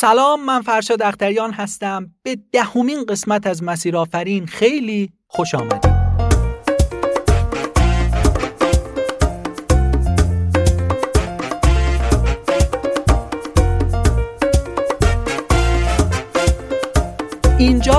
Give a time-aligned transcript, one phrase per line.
[0.00, 2.14] سلام من فرشاد اختریان هستم.
[2.22, 5.89] به دهمین قسمت از مسیر آفرین خیلی خوش آمدید.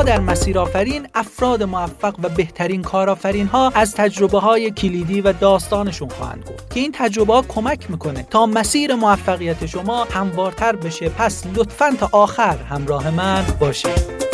[0.04, 6.10] در مسیر آفرین افراد موفق و بهترین کارآفرین ها از تجربه های کلیدی و داستانشون
[6.10, 11.10] خواهند گفت که این تجربه ها کمک می‌کنه تا مسیر موفقیت شما هموارتر بشه.
[11.10, 14.32] پس لطفا تا آخر همراه من باشید.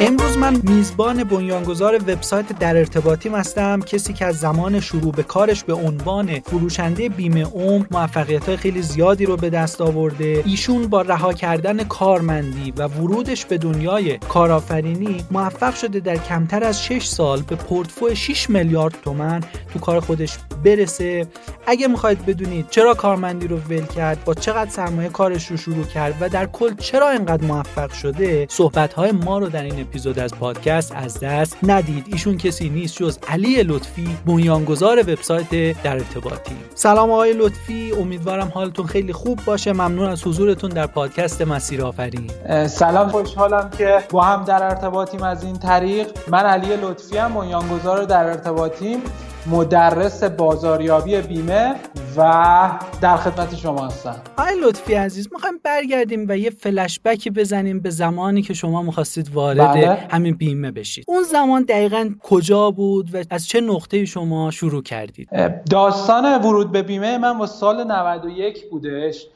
[0.00, 3.80] امروز من میزبان بنیانگذار وبسایت در ارتباطی هستم.
[3.80, 8.82] کسی که از زمان شروع به کارش به عنوان فروشنده بیمه عمر موفقیت های خیلی
[8.82, 10.42] زیادی رو به دست آورده.
[10.46, 16.84] ایشون با رها کردن کارمندی و ورودش به دنیای کارآفرینی موفق شده در کمتر از
[16.84, 19.40] 6 سال به پورتفوی 6 میلیارد تومن
[19.74, 21.26] تو کار خودش برسه.
[21.66, 26.14] اگه می‌خواید بدونید چرا کارمندی رو ول کرد با چقدر سرمایه کارش رو شروع کرد
[26.20, 30.34] و در کل چرا اینقدر موفق شده صحبت های ما رو در این اپیزود از
[30.34, 32.04] پادکست از دست ندید.
[32.12, 38.86] ایشون کسی نیست جز علی لطفی بنیانگذار وبسایت در ارتباطی سلام آقای لطفی امیدوارم حالتون
[38.86, 39.72] خیلی خوب باشه.
[39.72, 42.30] ممنون از حضورتون در پادکست مسیر آفرین.
[42.66, 46.06] سلام خوشحالم که با هم در ارتباطیم از این طریق.
[46.28, 49.02] من علی لطفی ام بنیانگذار در ارتباطیم.
[49.46, 51.74] مدرس بازاریابی بیمه
[52.16, 54.16] و در خدمت شما هستم.
[54.38, 59.34] آقای لطفی عزیز می‌خوایم برگردیم و یه فلش بکی بزنیم به زمانی که شما می‌خواستید
[59.34, 60.06] وارد بله.
[60.10, 61.04] همین بیمه بشید.
[61.08, 65.28] اون زمان دقیقا کجا بود و از چه نقطه شما شروع کردید؟
[65.70, 69.26] داستان ورود به بیمه من با سال 91 بودش.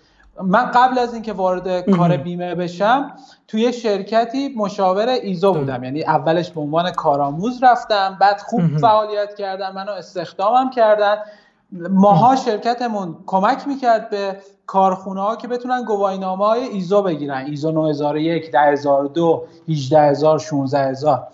[0.45, 3.13] من قبل از اینکه وارد کار بیمه بشم
[3.49, 5.85] توی شرکتی مشاور ایزو بودم.
[5.85, 11.17] یعنی اولش به عنوان کارآموز رفتم بعد خوب فعالیت کردم منو استخدامم کردن.
[11.91, 17.47] ماها شرکتمون کمک می‌کرد به کارخونه ها که بتونن گواهینامه های ایزو بگیرن.
[17.47, 21.29] ایزو 9001 10002 18000 16000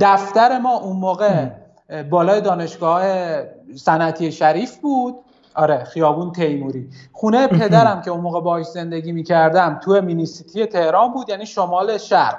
[0.00, 1.46] دفتر ما اون موقع
[2.10, 3.02] بالای دانشگاه
[3.76, 5.14] صنعتی شریف بود.
[5.56, 6.88] آره خیابون تیموری.
[7.12, 12.38] خونه پدرم که اون موقع باهاش زندگی می‌کردم تو مینیسیتی تهران بود یعنی شمال شرق.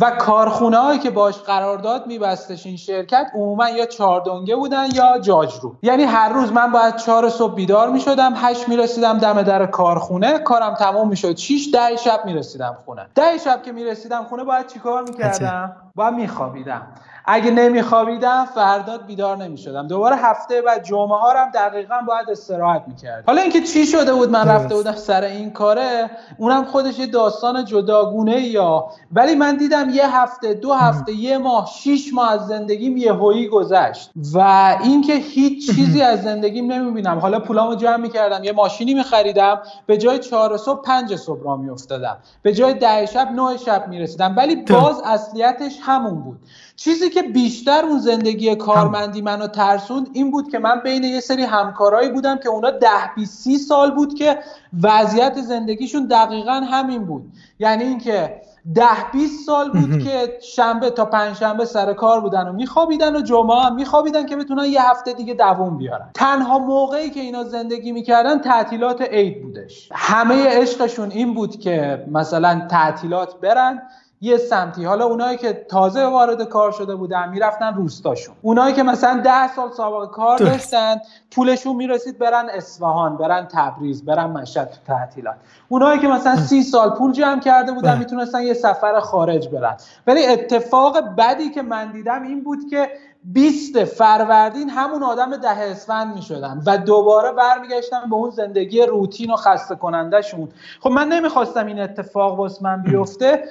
[0.00, 5.76] و کارخونه هایی که باش قرارداد میبستش این شرکت عموما یا چاردونگه بودن یا جاجرو.
[5.82, 10.74] یعنی هر روز من باید چهار صبح بیدار می‌شدم هشت می‌رسیدم دم در کارخونه کارم
[10.74, 11.36] تموم می‌شد.
[11.36, 13.06] شیش ده شب می‌رسیدم خونه.
[13.14, 16.82] ده شب که می‌رسیدم خونه باید چیکار می‌کردم؟ باید میخوابیدم.
[17.26, 19.88] اگه نمیخوابیدم فرداد بیدار نمی‌شدم.
[19.88, 24.30] دوباره هفته بعد جمعه ها هم دقیقا باید استراحت می‌کرد حالا اینکه چی شده بود؟
[24.30, 29.90] من رفته بودم سر این کاره اونم خودش یه داستان جداگونه یا ولی من دیدم
[29.90, 34.10] یه هفته دو هفته یه ماه شیش ماه از زندگیم یهویی گذشت.
[34.34, 34.38] و
[34.82, 37.18] اینکه هیچ چیزی از زندگیم نمی‌بینم.
[37.18, 42.16] حالا پولامو جمع می‌کردم یه ماشینی میخریدم به جای چهار صبح پنج صبح را میافتادم.
[42.42, 44.34] به جای ده شب نه شب می‌رسیدم.
[44.36, 46.38] ولی باز اصلیتش همون بود.
[46.76, 51.42] چیزی که بیشتر اون زندگی کارمندی منو ترسوند این بود که من بین یه سری
[51.42, 54.38] همکارایی بودم که اونا ده بی سی سال بود که
[54.82, 57.32] وضعیت زندگیشون دقیقا همین بود.
[57.58, 58.40] یعنی اینکه
[58.74, 63.60] ده 20 سال بود که شنبه تا پنجشنبه سر کار بودن و میخوابیدن و جمعه
[63.60, 66.10] هم میخوابیدن که بتونن یه هفته دیگه دووم بیارن.
[66.14, 69.88] تنها موقعی که اینا زندگی می‌کردن تعطیلات عید بودش.
[69.92, 73.82] همه عشقشون این بود که مثلا تعطیلات برن
[74.20, 74.84] یه سمتی.
[74.84, 78.34] حالا اونایی که تازه وارد کار شده بودن می‌رفتن روستاشون.
[78.42, 81.00] اونایی که مثلا ده سال سابقه کار داشتن
[81.30, 85.36] پولشون می‌رسید برن اصفهان برن تبریز برن مشهد تو تعطیلات.
[85.68, 87.98] اونایی که مثلا سی سال پول جمع کرده بودن بله.
[87.98, 89.76] می‌تونستن یه سفر خارج برن.
[90.06, 92.88] ولی اتفاق بدی که من دیدم این بود که
[93.24, 99.30] 20 فروردین همون آدم ده اسفند می شدن و دوباره برمیگشتن به اون زندگی روتین
[99.30, 100.48] و خسته کننده شون
[100.80, 103.44] خب من نمی‌خواستم این اتفاق واسه من بیفته.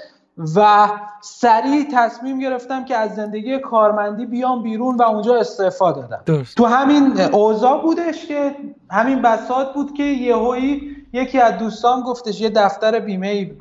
[0.55, 0.89] و
[1.21, 6.43] سریع تصمیم گرفتم که از زندگی کارمندی بیام بیرون و اونجا استعفا دادم.
[6.57, 8.55] تو همین اوضاع بودش که
[8.91, 13.51] همین بساط بود که یهویی یکی از دوستان گفتش یه دفتر بیمه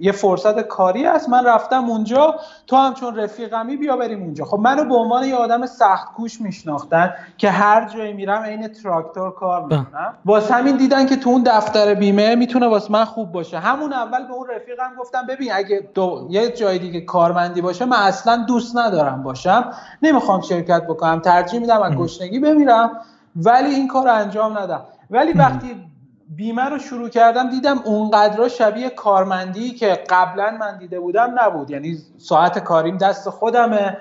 [0.00, 2.34] یه فرصت کاری است من رفتم اونجا
[2.66, 4.44] تو هم چون رفیقمی بیا بریم اونجا.
[4.44, 9.30] خب منو به عنوان یه آدم سخت کوش میشناختن که هر جایی میرم عین تراکتور
[9.30, 10.14] کار می‌کنم.
[10.24, 13.58] واسه همین دیدن که تو اون دفتر بیمه می‌تونه واسه من خوب باشه.
[13.58, 16.26] همون اول به اون رفیقم گفتم ببین اگه دو...
[16.30, 19.72] یه جای دیگه کارمندی باشه من اصلا دوست ندارم باشم.
[20.02, 21.20] نمی‌خوام شرکت بکنم.
[21.20, 22.90] ترجیح میدم از گشنگی بمیرم.
[23.36, 24.82] ولی این کار انجام ندم.
[25.10, 25.87] ولی وقتی
[26.36, 31.70] بیمه رو شروع کردم دیدم اونقدر شبیه کارمندی که قبلا من دیده بودم نبود.
[31.70, 33.96] یعنی ساعت کاریم دست خودمه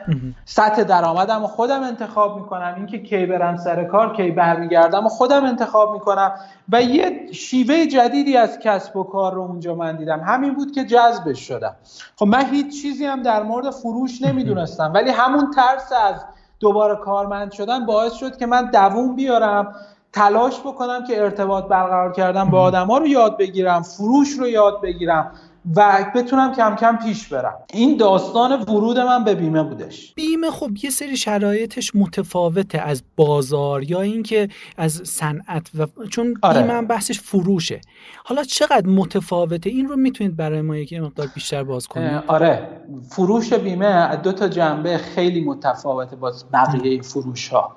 [0.46, 2.74] سطح درآمدم و خودم انتخاب می‌کنم.
[2.78, 6.32] اینکه کی برم سر کار کی برمیگردم و خودم انتخاب می‌کنم.
[6.72, 10.20] و یه شیوه جدیدی از کسب و کار رو اونجا من دیدم.
[10.20, 11.76] همین بود که جذبش شدم.
[12.16, 14.92] خب من هیچ چیزی هم در مورد فروش نمی‌دونستم.
[14.96, 16.26] ولی همون ترس از
[16.60, 19.76] دوباره کارمند شدن باعث شد که من دووم بیارم
[20.14, 25.32] تلاش بکنم که ارتباط برقرار کردم با آدما رو یاد بگیرم فروش رو یاد بگیرم
[25.76, 27.54] و بتونم کم کم پیش برم.
[27.74, 30.14] این داستان ورود من به بیمه بودش.
[30.14, 36.62] بیمه خب یه سری شرایطش متفاوته از بازار یا اینکه از صنعت و چون آره.
[36.62, 37.82] بیمه هم بحثش فروشه.
[38.26, 42.24] حالا چقدر متفاوته؟ این رو می‌تونید برای ما یک مقدار بیشتر باز کنید.
[42.28, 42.70] آره.
[43.10, 47.76] فروش بیمه دو تا جنبه خیلی متفاوته با بقیه فروش ها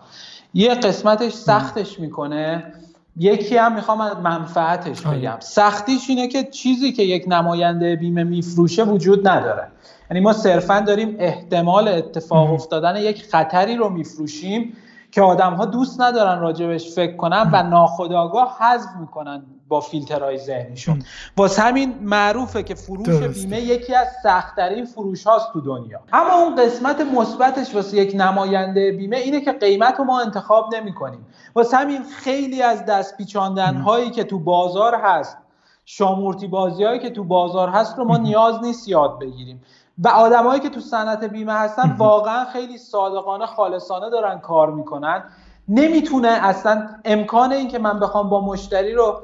[0.54, 2.72] یه قسمتش سختش می‌کنه.
[3.16, 5.18] یکی هم می‌خوام از منفعتش آره.
[5.18, 5.36] بگم.
[5.40, 9.66] سختیش اینه که چیزی که یک نماینده بیمه میفروشه وجود نداره.
[10.10, 14.76] یعنی ما صرفا داریم احتمال اتفاق افتادن یک خطری رو میفروشیم
[15.12, 21.02] که آدم ها دوست ندارن راجبش فکر کنن و ناخداگاه حذف می‌کنن با فیلترهای ذهنیشون
[21.36, 26.00] واسه همین معروفه که فروش بیمه یکی از سختترین فروش هاست تو دنیا.
[26.12, 30.94] اما اون قسمت مثبتش واسه یک نماینده بیمه اینه که قیمت رو ما انتخاب نمی
[30.94, 35.36] کنیم واسه همین خیلی از دست پیچاندن هایی که تو بازار هست
[35.84, 39.62] شامورتی بازی هایی که تو بازار هست رو ما نیاز نیست یاد بگیریم.
[40.04, 45.24] و آدمایی که تو صنعت بیمه هستن واقعا خیلی صادقانه خالصانه دارن کار می‌کنن.
[45.68, 49.20] نمی‌تونه اصلا امکان این که من بخوام با مشتری رو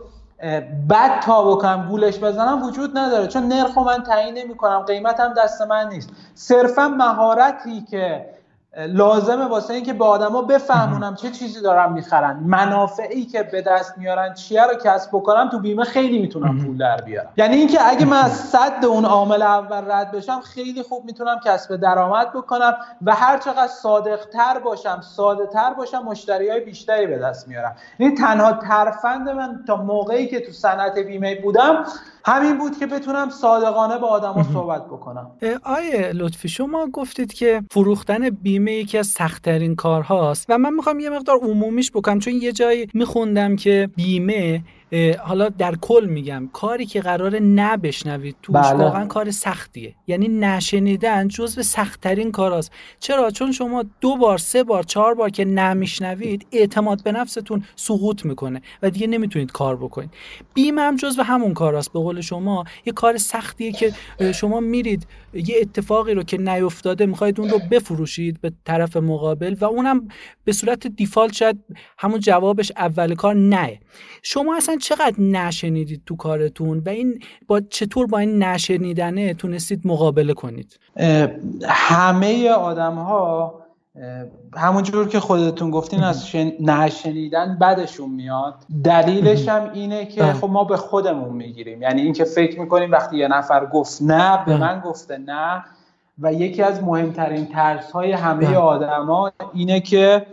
[0.91, 3.27] بد تا بکنم گولش بزنم وجود نداره.
[3.27, 6.11] چون نرخ من تعیین نمی کنم قیمتم دست من نیست.
[6.35, 8.36] صرفا مهارتی که
[8.77, 12.37] لازمه واسه اینکه به آدما بفهمونم چه چیزی دارم می‌خرن.
[12.37, 17.01] منافعی که به دست میارن چیه رو کسب بکنم تو بیمه خیلی می‌تونم پول در
[17.01, 17.31] بیارم.
[17.37, 21.77] یعنی اینکه اگه من از صد اون عامل اول رد بشم خیلی خوب می‌تونم کسب
[21.77, 27.19] درآمد بکنم و هر چقدر صادق تر باشم ساده تر باشم مشتری های بیشتری به
[27.19, 27.77] دست میارم.
[27.99, 31.85] یعنی تنها ترفند من تا موقعی که تو صنعت بیمه بودم
[32.29, 35.31] همین بود که بتونم صادقانه با آدما صحبت بکنم.
[35.65, 41.11] آیه لطفی شما گفتید که فروختن بیمه یکی از سختترین کارهاست و من می‌خوام یه
[41.11, 44.63] مقدار عمومیش بکنم چون یه جایی میخوندم که بیمه
[45.25, 48.85] حالا در کل میگم کاری که قرار نبشنوید توش بله.
[48.85, 49.95] واقعا کار سختیه.
[50.07, 55.45] یعنی نشنیدن جزو سختترین کاراست چرا؟ چون شما دو بار سه بار چهار بار که
[55.45, 60.11] نمیشنوید اعتماد به نفستون سقوط می‌کنه و دیگه نمی‌تونید کار بکنید.
[60.55, 63.93] بیمه هم جزو همون کاراست به قول شما یه کار سختیه که
[64.35, 69.65] شما میرید یه اتفاقی رو که نیفتاده می‌خواید اون رو بفروشید به طرف مقابل و
[69.65, 70.09] اونم
[70.45, 71.59] به صورت دیفالت شاید
[71.99, 73.81] همون جوابش اول کار نه.
[74.23, 80.35] شما اصلا چقدر نشنیدید تو کارتون و این با چطور با این نشنیدنه تونستید مقابله
[80.35, 80.79] کنید؟
[81.69, 83.55] همه آدم ها
[84.57, 88.55] همونجور که خودتون گفتین از نشنیدن بدشون میاد.
[88.85, 90.33] دلیلش هم اینه که بله.
[90.33, 91.83] خب ما به خودمون می‌گیریم.
[91.83, 95.65] یعنی اینکه فکر می‌کنیم وقتی یه نفر گفت نه به من گفته نه.
[96.19, 98.57] و یکی از مهمترین ترس های همه بله.
[98.57, 100.27] آدما اینه که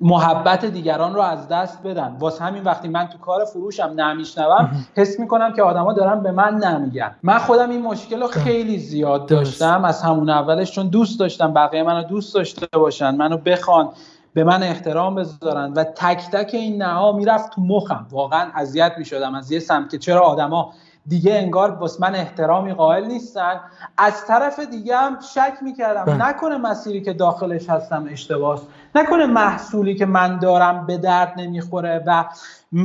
[0.00, 2.16] محبت دیگران رو از دست بدن.
[2.18, 6.54] واسه همین وقتی من تو کار فروشم نمیشنوم حس می‌کنم که آدما دارن به من
[6.54, 7.14] نمیگن.
[7.22, 9.84] من خودم این مشکل رو خیلی زیاد داشتم.
[9.84, 13.88] از همون اولش چون دوست داشتم بقیه منو دوست داشته باشن منو بخوان
[14.34, 18.06] به من احترام بذارن و تک تک این نها می‌رفت تو مخم.
[18.10, 19.34] واقعا اذیت می‌شدم.
[19.34, 20.72] از یه سمت که چرا آدما
[21.06, 23.60] دیگه انگار بس من احترامی قائل نیستن.
[23.98, 26.04] از طرف دیگه هم شک می‌کردم.
[26.04, 26.28] بله.
[26.28, 28.62] نکنه مسیری که داخلش هستم اشتباهه
[28.94, 32.24] نکنه محصولی که من دارم به درد نمی‌خوره و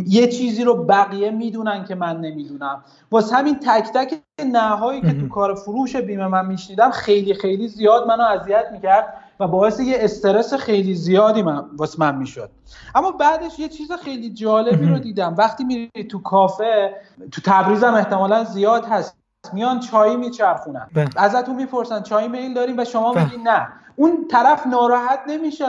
[0.07, 2.83] یه چیزی رو بقیه می‌دونن که من نمی‌دونم.
[3.11, 4.13] واسه همین تک تک
[4.45, 9.13] نهایی که تو کار فروش بیمه من میشنیدم خیلی خیلی زیاد منو اذیت می‌کرد.
[9.39, 12.49] و باعث یه استرس خیلی زیادی من واسه من می‌شد.
[12.95, 15.35] اما بعدش یه چیز خیلی جالبی رو دیدم.
[15.37, 16.95] وقتی میری تو کافه
[17.31, 19.15] تو تبریزم احتمالا زیاد هست.
[19.53, 20.87] میان چای میچرخونن.
[20.93, 21.09] بله.
[21.15, 23.23] ازتون می‌پرسن چای میل داریم؟ و شما بله.
[23.23, 23.67] میگین نه.
[23.95, 25.65] اون طرف ناراحت نمیشه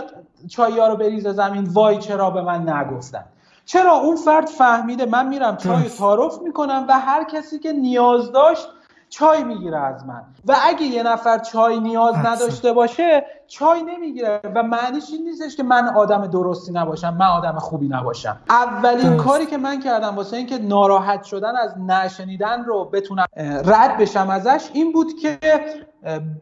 [0.48, 1.64] چای ها رو بریزه زمین.
[1.64, 3.24] وای چرا به من نگفتن؟
[3.64, 8.68] چرا اون فرد فهمیده من میرم چای تعارف می‌کنم و هر کسی که نیاز داشت
[9.10, 10.22] چای می‌گیره از من.
[10.46, 14.40] و اگه یه نفر چای نیاز نداشته باشه چای نمی‌گیره.
[14.54, 18.36] و معنیش این نیستش که من آدم درستی نباشم من آدم خوبی نباشم.
[18.50, 23.24] اولین کاری که من کردم واسه اینکه ناراحت شدن از نشنیدن رو بتونم
[23.64, 25.38] رد بشم ازش این بود که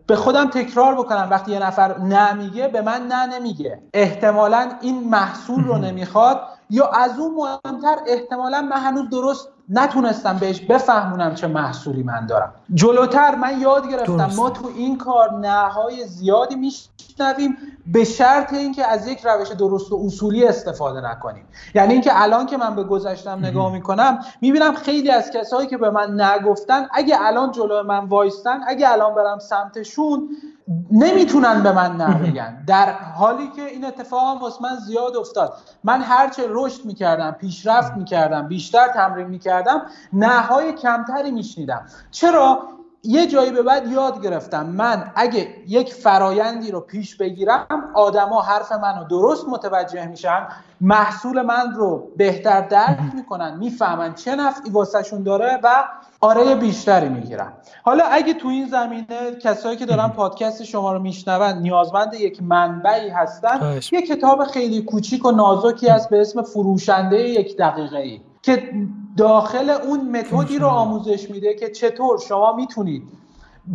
[0.07, 1.29] به خودم تکرار بکنم.
[1.31, 3.83] وقتی یه نفر نمیگه به من نه نمیگه.
[3.95, 10.61] احتمالا این محصول رو نمی‌خواد یا از اون مهمتر احتمالا من هنوز درست نتونستم بهش
[10.61, 12.53] بفهمونم چه محصولی من دارم.
[12.75, 17.57] جلوتر من یاد گرفتم ما تو این کار نهای زیادی میشنویم
[17.87, 21.45] به شرط اینکه از یک روش درست و اصولی استفاده نکنیم.
[21.75, 25.91] یعنی اینکه الان که من به گذشتم نگاه می‌کنم می‌بینم خیلی از کسایی که به
[25.91, 30.29] من نگفتن اگه الان جلو من وایستن اگه الان برم سمتشون
[30.91, 32.65] نمی‌تونن به من نه بگن.
[32.67, 35.53] در حالی که این اتفاق هم واسه من زیاد افتاد.
[35.85, 39.83] من هرچه رشد می‌کردم پیشرفت می‌کردم بیشتر تمرین می‌کردم
[40.13, 41.87] نهای کمتری میشنیدم.
[42.11, 48.43] چرا؟ یه جایی به بعد یاد گرفتم من اگه یک فرایندی رو پیش بگیرم آدما
[48.43, 50.49] حرف منو درست متوجه میشن
[50.81, 55.85] محصول من رو بهتر درک می‌کنن می‌فهمن چه نفعی واسهشون داره و
[56.21, 57.53] آره بیشتری می‌گیرن
[57.83, 63.09] حالا اگه تو این زمینه کسایی که دارن پادکست شما رو میشنون نیازمند یک منبعی
[63.09, 68.73] هستن یه کتاب خیلی کوچیک و نازکی هست به اسم فروشنده یک دقیقه ای که
[69.19, 73.03] داخل اون متدی رو آموزش میده که چطور شما می‌تونید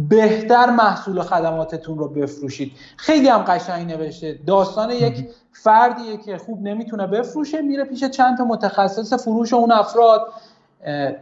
[0.10, 2.72] بهتر محصول خدماتتون رو بفروشید.
[2.98, 4.40] خیلی هم قشنگ نوشته.
[4.48, 10.28] داستان یک فردیه که خوب نمی‌تونه بفروشه میره پیش چند تا متخصص فروش اون افراد.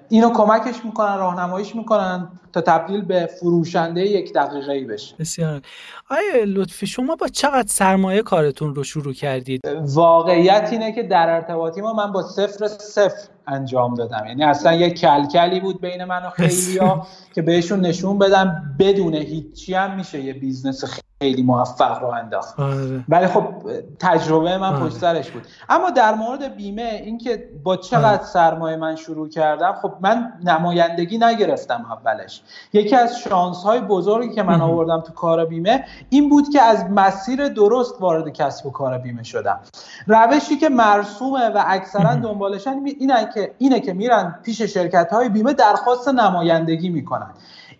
[0.09, 2.27] اینو کمکش می‌کنن راهنماییش می‌کنن.
[2.53, 5.15] تا تبدیل به فروشنده یک دقیقه ای بشه.
[5.19, 5.61] بسیار.
[6.09, 11.81] آیا لطفی شما با چقدر سرمایه کارتون رو شروع کردید؟ واقعیت اینه که در ارتباطی
[11.81, 14.23] ما من با صفر صفر انجام دادم.
[14.27, 19.73] یعنی اصلا یه کلکلی بود بین من و خیلیا که بهشون نشون بدم بدون هیچی
[19.73, 20.83] هم میشه یه business
[21.21, 22.59] خیلی موفق راه انداخت.
[22.59, 23.03] آره.
[23.09, 23.43] ولی خب
[23.99, 24.85] تجربه من آره.
[24.85, 25.47] پشت سرش بود.
[25.69, 28.23] اما در مورد بیمه اینکه با چقدر آره.
[28.23, 32.40] سرمایه من شروع کردم خب من نمایندگی نگرفتم اولش.
[32.73, 36.85] یکی از شانس های بزرگی که من آوردم تو کار بیمه این بود که از
[36.89, 39.59] مسیر درست وارد کسب و کار بیمه شدم.
[40.07, 45.53] روشی که مرسومه و اکثرا دنبالشن اینه که اینه که میرن پیش شرکت های بیمه
[45.53, 47.31] درخواست نمایندگی می‌کنن.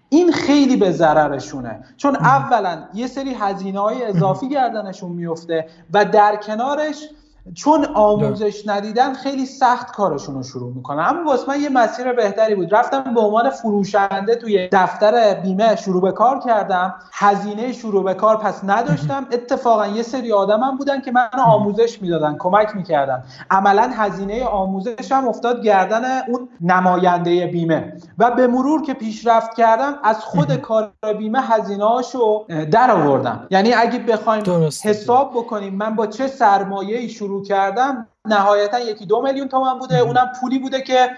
[0.10, 1.80] این خیلی به ضررشونه.
[1.98, 7.10] چون اولا یه سری هزینه های اضافی گردنشون میفته و در کنارش
[7.54, 11.04] چون آموزش ندیدن خیلی سخت کارشون رو شروع می‌کنن.
[11.04, 12.76] اما واسه من یه مسیر بهتری بود.
[12.76, 16.96] رفتم به عنوان فروشنده توی دفتر بیمه شروع به کار کردم.
[17.14, 19.28] هزینه شروع به کار پس نداشتم.
[19.32, 23.24] اتفاقا یه سری آدمم بودن که منو آموزش می‌دادن کمک می‌کردن.
[23.52, 27.94] عملا هزینه آموزش هم افتاد گردن اون نماینده بیمه.
[28.18, 33.74] و به مرور که پیشرفت کردم از خود کار بیمه هزینه هاشو در آوردم یعنی
[33.74, 34.44] اگه بخوایم
[34.84, 40.00] حساب بکنیم من با چه سرمایه شروع شروع کردم نهایتا یکی دو میلیون تومن بوده.
[40.00, 41.10] اونم پولی بوده که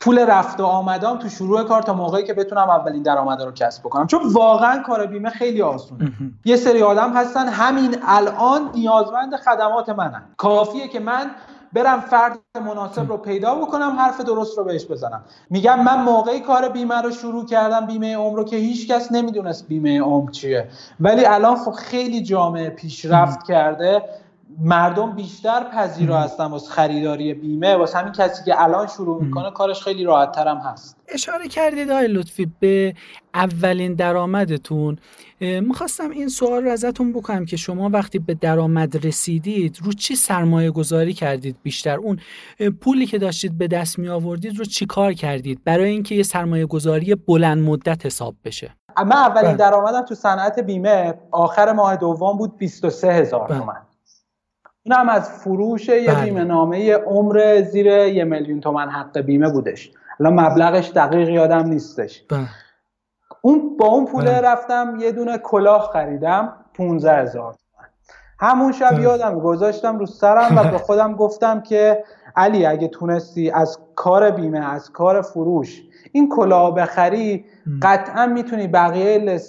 [0.00, 3.82] پول رفت و آمدام تو شروع کار تا موقعی که بتونم اولین درآمد رو کسب
[3.82, 4.06] بکنم.
[4.06, 6.12] چون واقعا کار بیمه خیلی آسونه.
[6.44, 10.22] یه سری آدم هستن همین الان نیازمند خدمات منن.
[10.36, 11.30] کافیه که من
[11.72, 15.24] برم فرد مناسب رو پیدا بکنم حرف درست رو بهش بزنم.
[15.50, 19.68] میگم من موقعی کار بیمه رو شروع کردم بیمه عمر رو که هیچ کس نمی‌دونست
[19.68, 20.68] بیمه عمر چیه.
[21.00, 24.02] ولی الان خب خیلی جامعه پیشرفت کرده.
[24.60, 29.82] مردم بیشتر پذیرا هستن واسه خریداری بیمه واسه همین کسی که الان شروع می‌کنه کارش
[29.82, 30.96] خیلی راحت هم هست.
[31.08, 32.94] اشاره کردید آقای لطفی به
[33.34, 34.98] اولین درآمدتون.
[35.40, 40.70] می‌خواستم این سوال رو ازتون بکنم که شما وقتی به درآمد رسیدید رو چی سرمایه
[40.70, 42.18] گذاری کردید بیشتر؟ اون
[42.80, 46.66] پولی که داشتید به دست می آوردید رو چی کار کردید؟ برای اینکه یه سرمایه
[46.66, 48.70] گذاری بلند مدت حساب بشه.
[48.98, 49.56] من اولین بله.
[49.56, 53.58] درآمدم تو صنعت بیمه آخر ماه دوم بود 23 هزار بله.
[53.58, 53.76] تومن
[54.86, 56.24] این هم از فروش یه بله.
[56.24, 62.24] بیمه نامه عمر زیر یه میلیون تومن حق بیمه بودش الان مبلغش دقیق یادم نیستش
[62.30, 62.48] بله.
[63.42, 64.40] اون با اون پوله بله.
[64.40, 67.54] رفتم یه دونه کلاه خریدم 15 هزار
[68.40, 69.02] همون شب بله.
[69.02, 72.04] یادم گذاشتم رو سرم و به خودم گفتم که
[72.36, 77.44] علی اگه تونستی از کار بیمه از کار فروش این کلاه بخری
[77.82, 79.40] قطعا می‌تونی بقیه,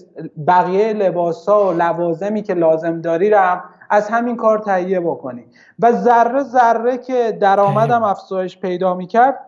[0.47, 5.45] بقیه لباس ها و لوازمی که لازم داری رو از همین کار تهیه بکنی
[5.79, 9.39] و ذره ذره که درآمدم افزایش پیدا می‌کرد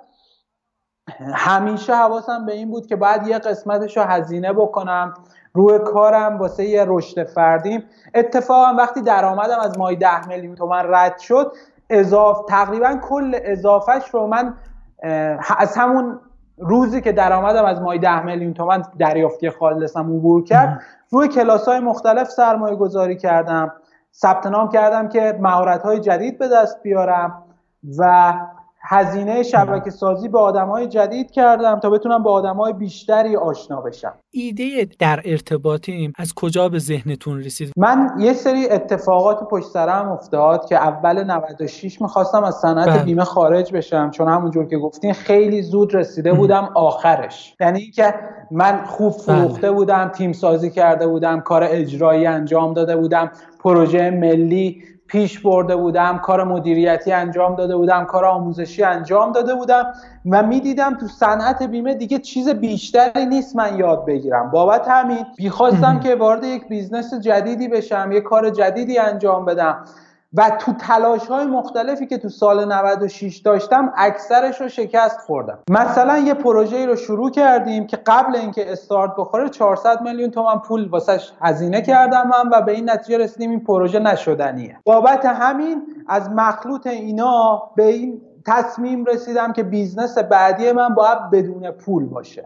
[1.34, 5.14] همیشه حواسم به این بود که بعد یه قسمتش رو هزینه بکنم
[5.54, 11.18] روی کارم واسه یه رشد فردیم اتفاقا وقتی درآمدم از مای ده میلیون تومن رد
[11.18, 11.52] شد
[11.90, 14.54] اضاف تقریبا کل اضافهش رو من
[15.58, 16.20] از همون
[16.58, 21.80] روزی که درآمدم از مای ده میلیون تومن دریافتی خالصم عبور کرد روی کلاس های
[21.80, 23.74] مختلف سرمایه گذاری کردم.
[24.22, 27.44] ثبت نام کردم که مهارت های جدید به دست بیارم
[27.98, 28.34] و
[28.90, 33.82] هزینه شبکه سازی به آدم های جدید کردم تا بتونم با آدم های بیشتری آشنا
[33.82, 34.14] بشم.
[34.32, 40.66] ایده در ارتباطیم از کجا به ذهنتون رسید؟ من یه سری اتفاقات پشت سرم افتاد
[40.66, 43.04] که اول 96 می‌خواستم از صنعت بله.
[43.04, 47.56] بیمه خارج بشم چون همونجور که گفتین خیلی زود رسیده بودم آخرش.
[47.60, 48.14] یعنی اینکه
[48.52, 49.22] من خوب بله.
[49.22, 53.32] فروخته بودم تیم سازی کرده بودم کار اجرایی انجام داده بودم.
[53.68, 59.94] پروژه ملی پیش برده بودم کار مدیریتی انجام داده بودم کار آموزشی انجام داده بودم
[60.30, 64.52] و می‌دیدم تو صنعت بیمه دیگه چیز بیشتری نیست من یاد بگیرم.
[64.52, 69.78] بابت همین می‌خواستم که وارد یک business جدیدی بشم یه کار جدیدی انجام بدم.
[70.34, 75.60] و تو تلاش های مختلفی که تو سال 96 داشتم اکثرش رو شکست خوردم.
[75.70, 80.90] مثلا یه پروژه رو شروع کردیم که قبل اینکه استارت بخوره 400 میلیون تومن پول
[80.90, 84.78] واسش هزینه کردم من و به این نتیجه رسیدیم این پروژه نشدنیه.
[84.84, 91.72] بابت همین از مخلوط اینا به این تصمیم رسیدم که business بعدی من باید بدون
[91.72, 92.46] پول باشه.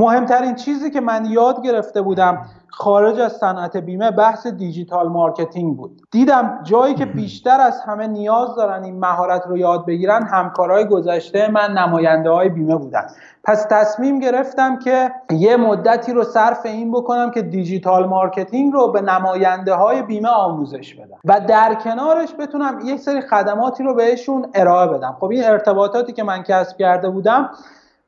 [0.00, 6.02] مهمترین چیزی که من یاد گرفته بودم خارج از صنعت بیمه بحث digital marketing بود.
[6.10, 11.50] دیدم جایی که بیشتر از همه نیاز دارن این مهارت رو یاد بگیرن همکارای گذشته
[11.50, 13.06] من نماینده های بیمه بودن.
[13.44, 19.00] پس تصمیم گرفتم که یه مدتی رو صرف این بکنم که digital marketing رو به
[19.00, 24.86] نماینده های بیمه آموزش بدم و در کنارش بتونم یک سری خدماتی رو بهشون ارائه
[24.86, 25.16] بدم.
[25.20, 27.50] خب این ارتباطاتی که من کسب کرده بودم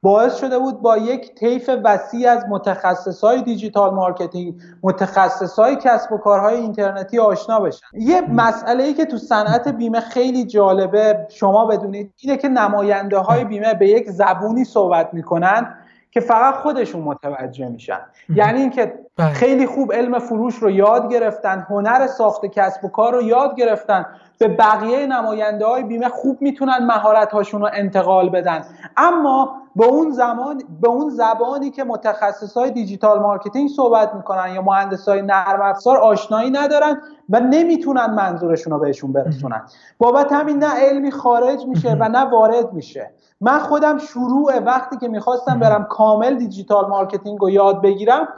[0.02, 6.12] باعث شده بود با یک طیف وسیع از متخصص های digital marketing متخصص های کسب
[6.12, 7.86] و کارهای اینترنتی آشنا بشم.
[7.92, 13.44] یه مسئله ای که تو صنعت بیمه خیلی جالبه شما بدونید اینه که نماینده های
[13.44, 15.74] بیمه به یک زبونی صحبت می‌کنن
[16.10, 18.00] که فقط خودشون متوجه میشن.
[18.28, 19.32] یعنی اینکه بله.
[19.32, 24.06] خیلی خوب علم فروش رو یاد گرفتن هنر ساخت کسب و کار رو یاد گرفتن.
[24.38, 28.64] به بقیه نماینده های بیمه خوب می‌تونن مهارت هاشون رو انتقال بدن.
[28.96, 34.62] اما به اون زمان به اون زبانی که متخصص های digital marketing صحبت می‌کنن یا
[34.62, 37.00] مهندس های نرم افزار آشنایی ندارن
[37.30, 39.62] و نمی‌تونن منظورشون رو بهشون برسونن.
[39.98, 43.10] بابت همین نه علمی خارج میشه و نه وارد میشه.
[43.40, 48.28] من خودم شروع وقتی که می‌خواستم برم کامل digital marketing رو یاد بگیرم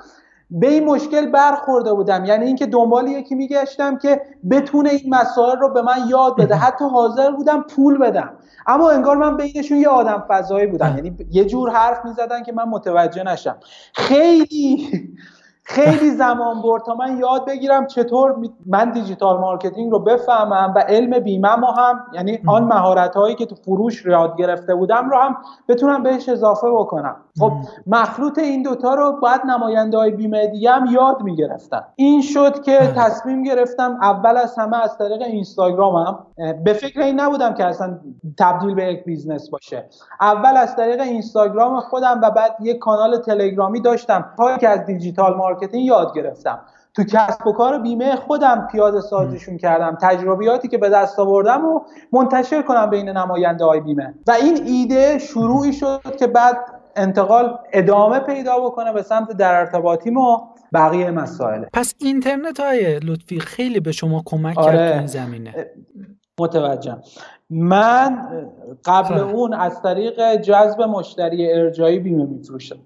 [0.50, 2.24] به این مشکل برخورده بودم.
[2.24, 4.20] یعنی اینکه دنبال یکی میگشتم که
[4.50, 6.54] بتونه این مسائل رو به من یاد بده.
[6.54, 8.30] حتی حاضر بودم پول بدم.
[8.66, 10.94] اما انگار من بینشون یه آدم فضایی بودم.
[10.96, 13.57] یعنی یه جور حرف می‌زدن که من متوجه نشم.
[13.94, 14.88] خیلی
[15.66, 18.35] خیلی زمان برد تا من یاد بگیرم چطور
[18.66, 23.46] من digital marketing رو بفهمم و علم بیمه ما هم یعنی آن مهارت هایی که
[23.46, 25.37] تو فروش یاد گرفته بودم رو هم
[25.68, 27.16] بتونم بهش اضافه بکنم.
[27.38, 27.53] خب
[27.87, 32.79] مخلوط این دوتا رو باید نماینده های بیمه دیگه هم یاد می‌گرفتن این شد که.
[32.96, 36.18] تصمیم گرفتم اول از همه از طریق اینستاگرامم
[36.64, 37.98] به فکر این نبودم که اصلا
[38.38, 39.88] تبدیل به یک بیزنس باشه.
[40.20, 44.24] اول از طریق اینستاگرام خودم و بعد یک کانال تلگرامی داشتم.
[44.61, 46.61] که از دیجیتال مارکتینگ یاد گرفتم.
[46.95, 49.99] تو کسب و کار بیمه خودم پیاده سازیشون کردم.
[50.03, 51.81] تجربیاتی که به دست آوردم و
[52.12, 54.14] منتشر کنم بین نماینده های بیمه.
[54.27, 56.57] و این ایده شروعی شد که بعد
[56.97, 63.40] انتقال ادامه پیدا بکنه به سمت در ارتباطی ما بقیه مسائله پس اینترنت های لطفی
[63.40, 64.77] خیلی به شما کمک آره.
[64.77, 65.67] کرد این زمینه.
[66.38, 67.03] متوجهم.
[67.50, 68.28] من
[68.85, 69.35] قبل خب.
[69.35, 72.28] اون از طریق جذب مشتری ارجایی بیمه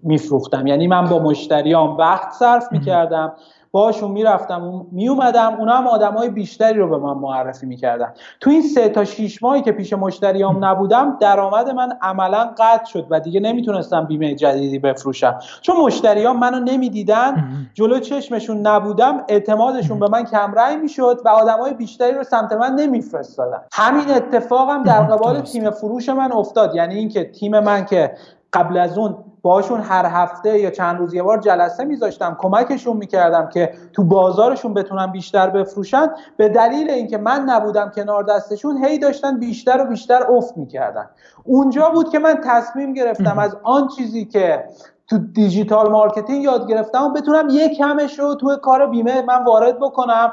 [0.02, 0.66] میفروختم.
[0.66, 3.32] یعنی من با مشتریام وقت صرف می‌کردم.
[3.72, 8.12] باشون می‌رفتم میومدم اونا هم آدمای بیشتری رو به من معرفی می‌کردن.
[8.40, 13.06] تو این سه تا شیش ماهی که پیش مشتریام نبودم درآمد من عملا قطع شد
[13.10, 15.38] و دیگه نمی‌تونستم بیمه جدیدی بفروشم.
[15.60, 22.12] چون مشتریام منو نمی‌دیدن جلو چشمشون نبودم اعتمادشون به من کمرنگ می‌شد و آدمای بیشتری
[22.12, 23.58] رو سمت من نمیفرستادن.
[23.72, 26.74] همین اتفاقم در قبال تیم فروش من افتاد.
[26.74, 28.12] یعنی اینکه تیم من که
[28.52, 33.48] قبل از اون باشون هر هفته یا چند روز یه بار جلسه میذاشتم کمکشون می‌کردم
[33.48, 36.08] که تو بازارشون بتونن بیشتر بفروشن.
[36.36, 41.10] به دلیل اینکه من نبودم کنار دستشون هی داشتن بیشتر و بیشتر افت می‌کردن.
[41.44, 44.64] اونجا بود که من تصمیم گرفتم از آن چیزی که
[45.06, 49.78] تو digital marketing یاد گرفتم و بتونم یک کمش رو تو کار بیمه من وارد
[49.78, 50.32] بکنم.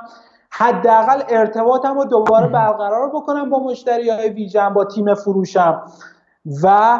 [0.50, 5.82] حداقل ارتباطم رو دوباره برقرار بکنم با مشتری های ویژم با تیم فروشم.
[6.64, 7.00] و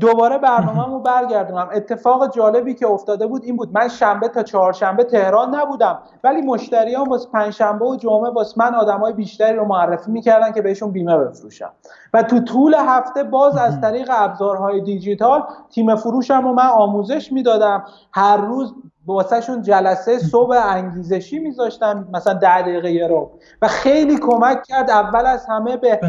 [0.00, 1.68] دوباره برنامه رو برگردونم.
[1.74, 3.68] اتفاق جالبی که افتاده بود این بود.
[3.72, 5.98] من شنبه تا چهارشنبه تهران نبودم.
[6.24, 10.90] ولی مشتریان واسه پنجشنبه و جمعه واسه من آدمای بیشتری رو معرفی می‌کردن که بهشون
[10.90, 11.72] بیمه بفروشم.
[12.14, 17.84] و تو طول هفته باز از طریق ابزارهای دیجیتال تیم فروشم رو من آموزش می‌دادم.
[18.12, 18.74] هر روز
[19.06, 23.30] واسهشون جلسه صبح انگیزشی میذاشتم مثلا ده دقیقه رو.
[23.62, 26.00] و خیلی کمک کرد اول از همه به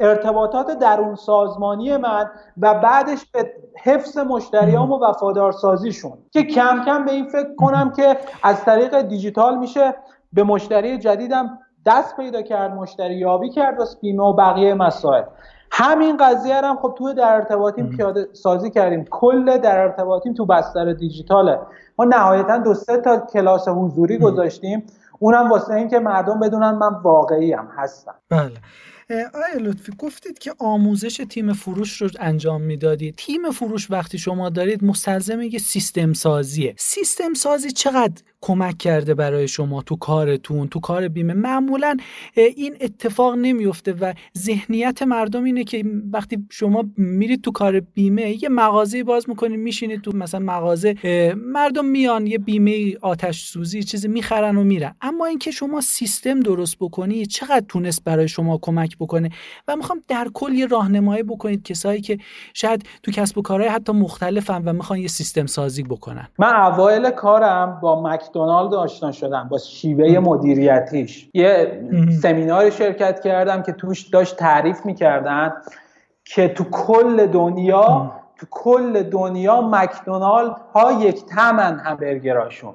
[0.00, 6.12] ارتباطات درون سازمانی من و بعدش به حفظ مشتریام و وفادارسازیشون.
[6.30, 9.94] که کم کم به این فکر کنم که از طریق دیجیتال میشه
[10.32, 15.22] به مشتری جدیدم دست پیدا کرد مشتری یابی کرد و بیمه و بقیه مسائل.
[15.74, 19.04] همین قضیه هم خب تو در ارتباطیم پیاده سازی کردیم.
[19.10, 21.58] کل در ارتباطیم تو بستر دیجیتاله.
[21.98, 24.86] ما نهایتا دو سه تا کلاس حضوری گذاشتیم.
[25.18, 28.14] اونم واسه اینکه مردم بدونن من واقعی هم هستم.
[28.28, 28.52] بله.
[29.10, 33.14] آیا لطفی گفتید که آموزش تیم فروش رو انجام می‌دادید.
[33.16, 36.74] تیم فروش وقتی شما دارید مستلزم یه سیستم سازیه.
[36.78, 41.34] سیستم سازی چقدر کمک کرده برای شما تو کارتون تو کار بیمه.
[41.34, 41.96] معمولا
[42.34, 48.48] این اتفاق نمیفته و ذهنیت مردم اینه که وقتی شما میرید تو کار بیمه یه
[48.48, 50.94] مغازه باز می‌کنید میشینید تو مثلا مغازه
[51.36, 54.94] مردم میان یه بیمه آتش سوزی چیزی می‌خرن و میرن.
[55.00, 59.30] اما اینکه شما سیستم درست بکنی چقدر تونست برای شما کمک بکنه؟
[59.68, 62.18] و می‌خوام در کل یه راهنمایی بکنید کسایی که
[62.54, 66.28] شاید تو کسب و کارهای حتی مختلفن و می‌خوان یه سیستم سازی بکنن.
[66.38, 71.28] من اوایل کارم با مکدونالد آشنا شدم با شیوه مدیریتیش.
[71.34, 71.82] یه
[72.22, 75.52] سمینار شرکت کردم که توش داشت تعریف می‌کردن
[76.24, 82.74] که تو کل دنیا تو کل دنیا مکدونالد ها یک تمن همبرگراشون.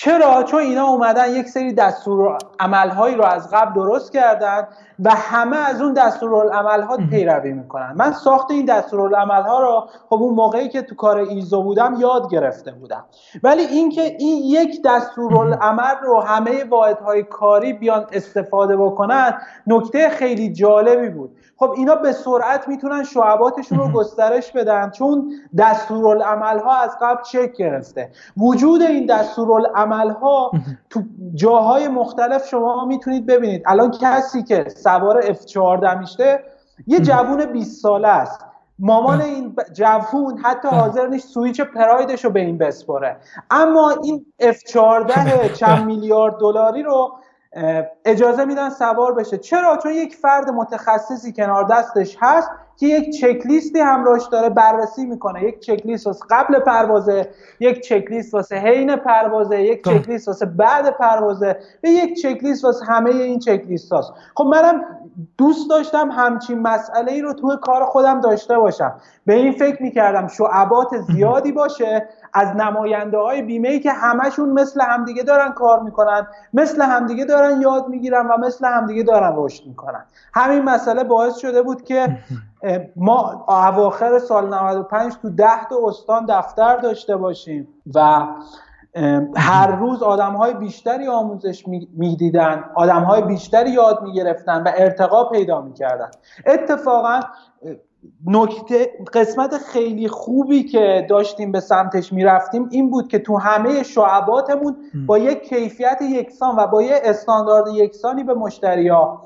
[0.00, 4.68] چرا؟ چون اینا اومدن یک سری دستور عملهایی رو از قبل درست کردن
[5.04, 7.92] و همه از اون دستورالعملها پیروی می‌کنن.
[7.96, 12.72] من ساخت این دستورالعملها رو خب اون موقعی که تو کار ایزو بودم یاد گرفته
[12.72, 13.04] بودم.
[13.42, 21.08] ولی اینکه این یک دستورالعمل رو همه واحدهای کاری بیان استفاده بکنن نکته خیلی جالبی
[21.08, 21.36] بود.
[21.56, 27.52] خب اینا به سرعت می‌تونن شعباتشون رو گسترش بدن چون دستورالعمل ها از قبل چک
[27.52, 28.10] گرفته.
[28.36, 30.50] وجود این دستورالعمل ها
[30.90, 31.02] تو
[31.34, 33.62] جاهای مختلف شما می‌تونید ببینید.
[33.66, 36.44] الان کسی که سوار F14 میشه
[36.86, 38.44] یه جوون 20 ساله است.
[38.78, 43.16] مامان این جوون حتی حاضر نیست سویچ پرایدش رو به این بسپره
[43.50, 47.12] اما این F14 چند میلیارد دلاری رو
[48.04, 49.38] اجازه میدن سوار بشه.
[49.38, 52.50] چرا؟ چون یک فرد متخصصی کنار دستش هست.
[52.78, 55.44] که یک چکلیستی همراهش داره بررسی می‌کنه.
[55.44, 57.28] یک چکلیست واسه قبل پروازه
[57.60, 63.10] یک چکلیست واسه حین پروازه یک چکلیست واسه بعد پروازه و یک چکلیست واسه همه
[63.10, 64.84] این چکلیست هاست خب منم
[65.38, 68.94] دوست داشتم همچین مسئله ای رو توی کار خودم داشته باشم.
[69.26, 74.80] به این فکر می‌کردم شعبات زیادی باشه از نماینده های بیمه ای که همشون مثل
[74.80, 80.04] همدیگه دارن کار می‌کنن مثل همدیگه دارن یاد می‌گیرن و مثل همدیگه دارن رشد می‌کنن.
[80.34, 82.18] همین مسئله باعث شده بود که
[82.96, 88.26] ما اواخر سال 95 تو ده تا استان دفتر داشته باشیم و
[89.36, 91.64] هر روز آدم های بیشتری آموزش
[91.96, 96.10] می‌دیدن آدم های بیشتری یاد می‌گرفتن و ارتقا پیدا می‌کردن.
[96.46, 97.20] اتفاقا
[98.26, 104.76] نکته قسمت خیلی خوبی که داشتیم به سمتش می‌رفتیم این بود که تو همه شعباتمون
[105.06, 109.20] با یک کیفیت یکسان و با یک استاندارد یکسانی به مشتریا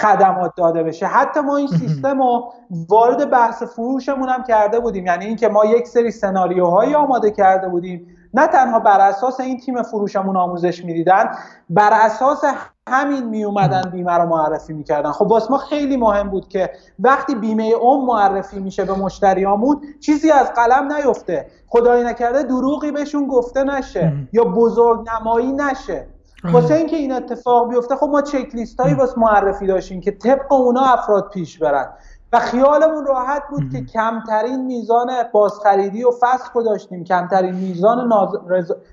[0.00, 1.06] خدمات داده بشه.
[1.06, 2.52] حتی ما این سیستم رو
[2.88, 5.06] وارد بحث فروشمون هم کرده بودیم.
[5.06, 8.06] یعنی اینکه ما یک سری سناریوهایی آماده کرده بودیم.
[8.34, 11.30] نه تنها بر اساس این تیم فروشمون آموزش می‌دیدن
[11.70, 12.44] بر اساس
[12.88, 15.10] همین می اومدن بیمه رو معرفی می‌کردن.
[15.10, 20.30] خب واسه ما خیلی مهم بود که وقتی بیمه اون معرفی میشه به مشتریامون چیزی
[20.30, 21.46] از قلم نیفته.
[21.68, 26.06] خدای نکرده دروغی بهشون گفته نشه یا بزرگ نمایی نشه.
[26.44, 30.52] واسه اینکه این اتفاق بیفته خب ما چک لیست هایی واسه معرفی داشتیم که طبق
[30.52, 31.88] اونا افراد پیش برن.
[32.32, 37.04] و خیالمون راحت بود که کمترین میزان بازخریدی و فسخ رو داشتیم.
[37.04, 38.12] کمترین میزان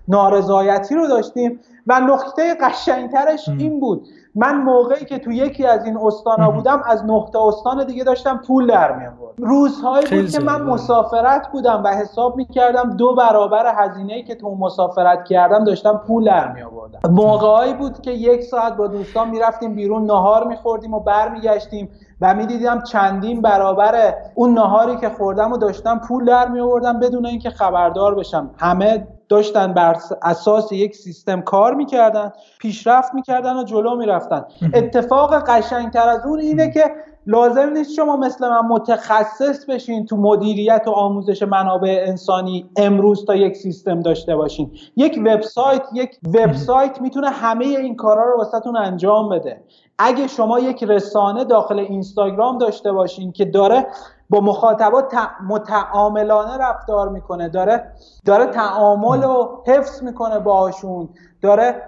[0.07, 1.59] نارضایتی رو داشتیم.
[1.87, 7.05] و نقطه قشنگترش این بود من موقعی که تو یکی از این استانا بودم از
[7.05, 9.05] نقطه استان دیگه داشتم پول در می
[9.37, 15.25] روزهایی بود که من مسافرت بودم و حساب می‌کردم دو برابر هزینه‌ای که تو مسافرت
[15.25, 16.99] کردم داشتم پول در می آوردم.
[17.09, 21.89] موقعی بود که یک ساعت با دوستان می‌رفتیم بیرون نهار میخوردیم و برمیگشتیم.
[22.21, 27.25] و می‌دیدم چندین برابر اون نهاری که خوردم و داشتم پول در می آوردم بدون
[27.25, 28.51] اینکه خبردار بشم.
[28.57, 34.45] همه داشتن بر اساس یک سیستم کار می‌کردن پیشرفت می‌کردن و جلو می‌رفتن.
[34.73, 36.91] اتفاق قشنگتر از اون اینه که
[37.27, 43.35] لازم نیست شما مثل من متخصص بشین تو مدیریت و آموزش منابع انسانی امروز تا
[43.35, 44.71] یک سیستم داشته باشین.
[44.95, 49.63] یک وبسایت یک وبسایت می‌تونه همه این کارا رو واسهتون انجام بده.
[49.97, 53.87] اگه شما یک رسانه داخل اینستاگرام داشته باشین که داره
[54.29, 55.13] با مخاطبات
[55.49, 57.91] متعاملانه رفتار می‌کنه داره
[58.25, 61.09] داره تعامل رو حفظ می‌کنه باهاشون
[61.41, 61.81] داره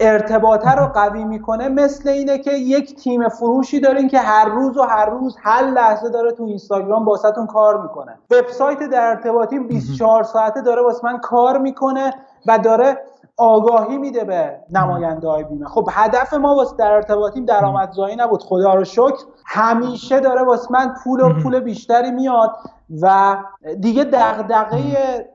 [0.00, 4.82] ارتباطه رو قوی می‌کنه مثل اینه که یک تیم فروشی دارین که هر روز و
[4.82, 8.18] هر روز هر لحظه داره تو اینستاگرام باستون کار می‌کنه.
[8.30, 12.14] وبسایت در ارتباطی 24 ساعته داره واسه من کار می‌کنه
[12.46, 12.98] و داره
[13.36, 15.66] آگاهی میده به نماینده های بیمه.
[15.66, 18.42] خب هدف ما واسه در ارتباطیم درآمدزایی نبود.
[18.42, 19.24] خدا رو شکر.
[19.46, 22.56] همیشه داره واسه من پول و پول بیشتری میاد.
[23.02, 23.36] و
[23.80, 24.80] دیگه دغدغه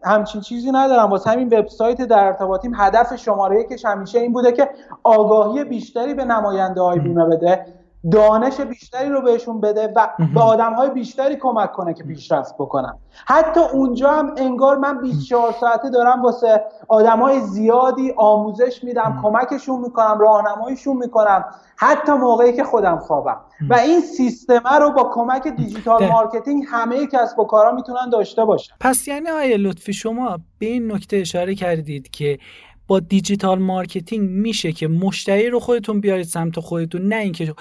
[0.04, 1.10] همچین چیزی ندارم.
[1.10, 4.70] واسه همین وبسایت در ارتباطیم هدف شماره یکش همیشه این بوده که
[5.04, 7.65] آگاهی بیشتری به نماینده های بیمه بده.
[8.12, 12.98] دانش بیشتری رو بهشون بده و به آدم های بیشتری کمک کنه که پیشرفت بکنن.
[13.26, 19.82] حتی اونجا هم انگار من 24 ساعته دارم واسه آدم های زیادی آموزش میدم کمکشون
[19.82, 23.38] می‌کنم راهنماییشون می‌کنم حتی موقعی که خودم خوابم.
[23.70, 28.74] و این سیستمه رو با کمک digital marketing همه کسب و کارا می‌تونن داشته باشن.
[28.80, 32.39] پس یعنی آقای لطفی شما به این نکته اشاره کردید که
[32.88, 37.54] با digital marketing میشه که مشتری رو خودتون بیارید سمت خودتون نه اینکه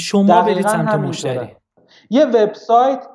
[0.00, 1.48] شما برید سمت مشتری.
[2.10, 3.06] یه وبسایت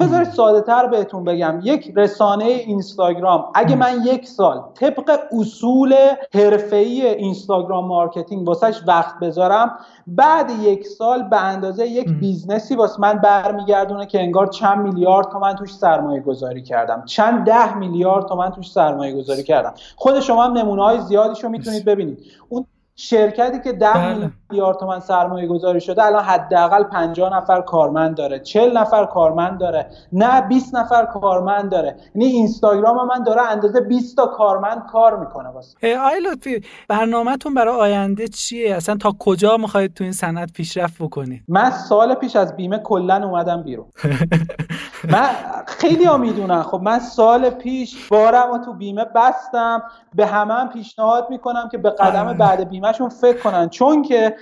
[0.00, 1.60] بذارید ساده تر بهتون بگم.
[1.62, 5.94] یک رسانه اینستاگرام اگه من یک سال طبق اصول
[6.34, 13.00] حرفه‌ای Instagram marketing واسش وقت بذارم بعد یک سال به اندازه یک business ی واسه
[13.00, 17.04] من برمیگردونه که انگار چند میلیارد تومن توش سرمایه گذاری کردم.
[17.04, 19.74] چند ده میلیارد تومن توش سرمایه گذاری کردم.
[19.96, 22.18] خود شما هم نمونه های زیادیشو می‌تونید ببینید.
[22.48, 22.66] اون
[23.00, 24.30] شرکتی که ده بله.
[24.50, 29.86] میلیارد تومن سرمایه گذاری شده الان حداقل 50 نفر کارمند داره 40 نفر کارمند داره
[30.12, 31.96] نه 20 نفر کارمند داره.
[32.14, 35.98] یعنی اینستاگرام من داره اندازه 20 تا کارمند کار می‌کنه واسه.
[35.98, 41.42] آقای لطفی برنامهتون برای آینده چیه؟ اصلا تا کجا می‌خواید تو این صنعت پیشرفت بکنید؟
[41.48, 43.86] من سال پیش از بیمه کلا اومدم بیرون.
[45.04, 45.28] من
[45.66, 46.62] خیلی ها می‌دونن.
[46.62, 49.82] خب من سال پیش بارم تو بیمه بستم.
[50.14, 53.68] به همه هم پیشنهاد می‌کنم که به قدم بعد بیمهشون فکر کنن.
[53.68, 54.36] چون که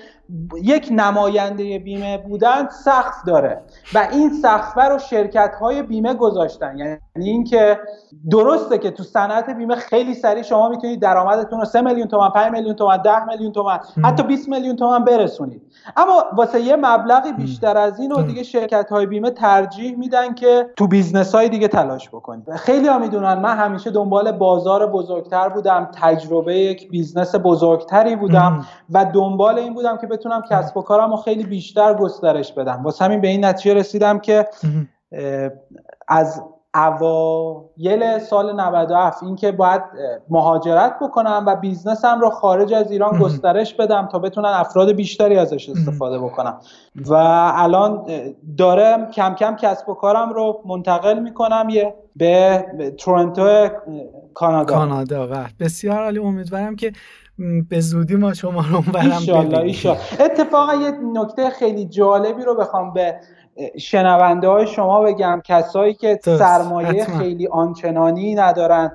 [0.62, 3.62] یک نماینده بیمه بودن سقف داره.
[3.94, 6.78] و این سقف رو شرکت های بیمه گذاشتن.
[6.78, 7.80] یعنی اینکه
[8.30, 12.52] درسته که تو صنعت بیمه خیلی سریع شما می‌تونید درآمدتون رو 3 میلیون تومن 5
[12.52, 15.62] میلیون تومن 10 میلیون تومن حتی 20 میلیون تومن برسونید.
[15.96, 20.70] اما واسه یه مبلغی بیشتر از این و دیگه شرکت های بیمه ترجیح میدن که
[20.76, 22.50] تو business های دیگه تلاش بکنید.
[22.54, 23.34] خیلی ها می‌دونن.
[23.34, 29.96] من همیشه دنبال بازار بزرگتر بودم تجربه یک business بزرگتری بودم و دنبال این بودم
[29.96, 32.82] که بتونم کسب و کارم رو خیلی بیشتر گسترش بدم.
[32.84, 34.48] واسه همین به این نتیجه رسیدم که
[36.08, 36.42] از
[36.74, 39.82] اوایل سال 97 اینکه باید
[40.28, 45.68] مهاجرت بکنم و بیزنسم رو خارج از ایران گسترش بدم تا بتونن افراد بیشتری ازش
[45.68, 46.60] استفاده بکنم.
[47.06, 47.14] و
[47.54, 48.06] الان
[48.58, 52.64] دارم کم کم کسب و کارم رو منتقل می‌کنم یه به
[52.98, 53.68] تورنتو
[54.34, 54.74] کانادا.
[54.74, 56.18] کانادا و بسیار عالی.
[56.18, 56.92] امیدوارم که
[57.68, 59.20] به زودی ما شما رو برم
[60.20, 63.14] اتفاقا یه نکته خیلی جالبی رو بخوام به
[63.78, 68.92] شنونده های شما بگم کسایی که سرمایه خیلی آنچنانی ندارن.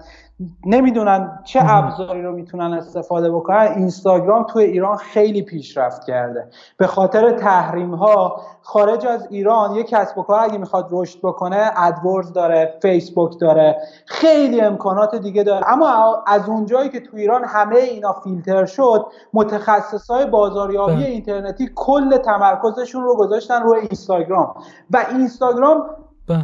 [0.66, 3.74] نمی‌دونن چه ابزاری رو می‌تونن استفاده بکنن.
[3.76, 6.48] اینستاگرام تو ایران خیلی پیشرفت کرده.
[6.78, 11.72] به خاطر تحریم ها خارج از ایران یک کسب و کار اگه می‌خواد رشد بکنه
[11.78, 13.78] ادورز داره فیسبوک داره.
[14.06, 15.70] خیلی امکانات دیگه داره.
[15.72, 21.06] اما از اونجایی که تو ایران همه اینا فیلتر شد متخصص های بازاریابی بله.
[21.06, 24.56] اینترنتی کل تمرکزشون رو گذاشتن روی اینستاگرام.
[24.92, 25.86] و اینستاگرام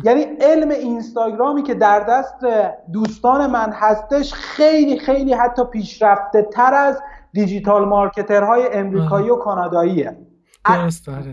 [0.04, 2.36] یعنی علم اینستاگرامی که در دست
[2.94, 7.02] دوستان من هستش خیلی خیلی حتی پیشرفته تر از
[7.34, 10.18] digital marketer های امریکایی و کاناداییه.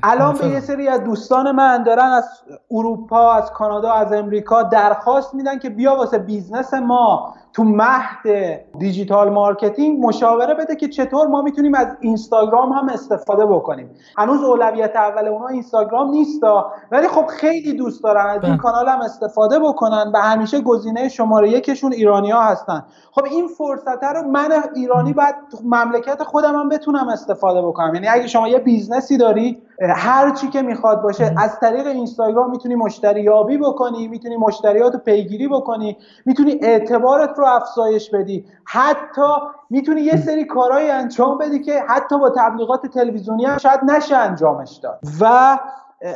[0.03, 2.29] الان به یه سری از دوستان من دارن از
[2.71, 9.31] اروپا از کانادا از امریکا درخواست میدن که بیا واسه business ما تو مهد digital
[9.31, 13.91] marketing مشاوره بده که چطور ما می‌تونیم از اینستاگرام هم استفاده بکنیم.
[14.19, 18.57] هنوز اولویت اول اونا اینستاگرام نیستا ولی خب خیلی دوست دارن از این بله.
[18.57, 22.85] کانال هم استفاده بکنن و همیشه گزینه شماره یکشون ایرانی ها هستن.
[23.13, 27.95] خب این فرصت رو من ایرانی باید مملکت خودم هم بتونم استفاده بکنم.
[27.95, 32.51] یعنی اگه شما یه business ی داری هر چی که می‌خواد باشه از طریق اینستاگرام
[32.51, 38.47] می‌تونی مشتری یابی بکنی می‌تونی مشتریات رو پیگیری بکنی می‌تونی اعتبارت رو افزایش بدی.
[38.65, 39.33] حتی
[39.71, 44.71] می‌تونی یه سری کارهایی انجام بدی که حتی با تبلیغات تلویزیونی هم شاید نشه انجامش
[44.83, 45.01] داد.
[45.21, 45.59] و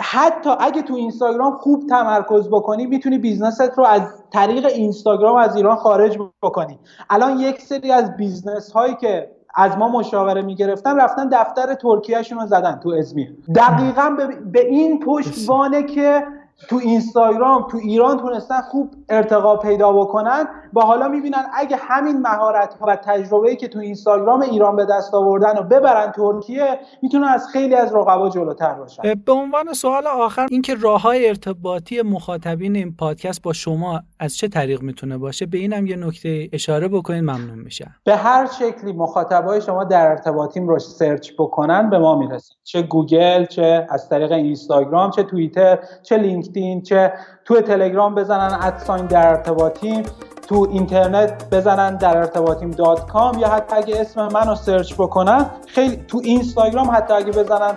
[0.01, 5.57] حتی اگه تو اینستاگرام خوب تمرکز بکنی می‌تونی business ت رو از طریق اینستاگرام از
[5.57, 6.79] ایران خارج بکنی.
[7.11, 12.47] الان یک سری از business هایی که از ما مشاوره می‌گرفتن رفتن دفتر ترکیهشون رو
[12.47, 13.35] زدن تو ازمیر.
[13.55, 14.17] دقیقا
[14.53, 16.25] به, این پشتوانه که
[16.69, 22.75] تو اینستاگرام تو ایران تونستن خوب ارتقا پیدا بکنن با حالا می‌بینن اگه همین مهارت
[22.75, 27.47] ها و تجربه‌ای که تو اینستاگرام ایران به دست آوردن و ببرن ترکیه می‌تونن از
[27.53, 29.03] خیلی از رقبا جلوتر باشن.
[29.27, 34.49] به عنوان سوال آخر اینکه راه های ارتباطی مخاطبین این پادکست با شما از چه
[34.49, 37.95] طریق می‌تونه باشه به اینم یه نکته اشاره بکنید ممنون میشم.
[38.05, 42.55] به هر شکلی مخاطبای شما در ارتباطیم رو سرچ بکنن به ما می‌رسن.
[42.65, 47.13] چه گوگل چه از طریق اینستاگرام چه توییتر چه لینکدین چه
[47.45, 50.03] تو تلگرام بزنن ادساین در ارتباطیم.
[50.49, 55.97] تو اینترنت بزنن در ارتباطیم dot com یا حتی اگه اسم منو سرچ بکنن خیلی
[55.97, 57.77] تو اینستاگرام حتی اگه بزنن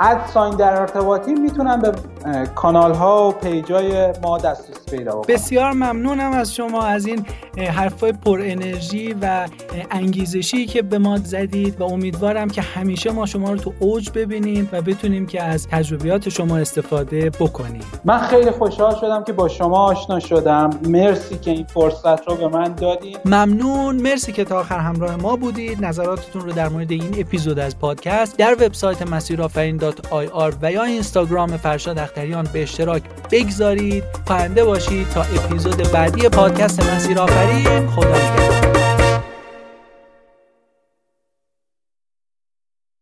[0.00, 1.92] اد ساین در ارتباطی می‌تونن به
[2.54, 5.34] کانال ها و پیج های ما دسترسی پیدا بکنن.
[5.34, 7.26] بسیار ممنونم از شما از این
[7.58, 9.48] حرفای پر انرژی و
[9.90, 14.68] انگیزشی که به ما زدید و امیدوارم که همیشه ما شما رو تو اوج ببینیم
[14.72, 17.84] و بتونیم که از تجربیات شما استفاده بکنیم.
[18.04, 20.70] من خیلی خوشحال شدم که با شما آشنا شدم.
[20.88, 23.18] مرسی که این فرصت رو به من دادید.
[23.24, 23.96] ممنون.
[23.96, 25.84] مرسی که تا آخر همراه ما بودید.
[25.84, 29.80] نظراتتون رو در مورد این اپیزود از پادکست در وبسایت مسیرآفرین
[30.32, 34.04] آر و یا اینستاگرام فرشاد اختریان به اشتراک بگذارید.
[34.26, 38.91] پرنده باشید تا اپیزود بعدی پادکست مسیر آفرین خدا نگهدار.